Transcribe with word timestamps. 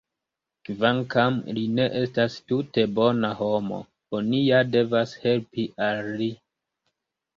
Kvankam 0.67 1.35
li 1.57 1.65
ne 1.79 1.85
estas 1.99 2.37
tute 2.51 2.85
bona 2.99 3.31
homo, 3.43 3.77
oni 4.21 4.41
ja 4.47 4.63
devas 4.77 5.15
helpi 5.27 5.71
al 5.91 6.05
li! 6.23 6.35